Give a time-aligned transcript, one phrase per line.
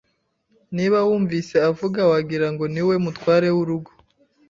[0.75, 3.91] Niba wumvise avuga, wagira ngo niwe mutware w'urugo.